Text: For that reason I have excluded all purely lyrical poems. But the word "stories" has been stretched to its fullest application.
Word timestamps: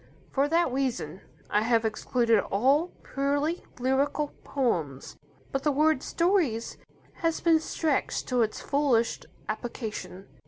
For 0.31 0.47
that 0.47 0.71
reason 0.73 1.21
I 1.51 1.61
have 1.61 1.85
excluded 1.85 2.39
all 2.49 2.87
purely 3.03 3.63
lyrical 3.77 4.33
poems. 4.43 5.15
But 5.51 5.61
the 5.61 5.71
word 5.71 6.01
"stories" 6.01 6.79
has 7.17 7.39
been 7.39 7.59
stretched 7.59 8.27
to 8.29 8.41
its 8.41 8.59
fullest 8.61 9.27
application. 9.47 10.25